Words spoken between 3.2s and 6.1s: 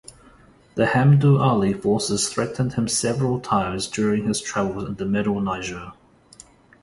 times during his travels in the Middle Niger.